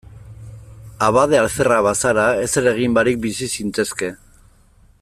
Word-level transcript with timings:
Abade 1.07 1.35
alferra 1.39 1.77
bazara, 1.89 2.25
ezer 2.47 2.71
egin 2.73 2.97
barik 2.99 3.21
bizi 3.27 3.51
zintezke. 3.59 4.11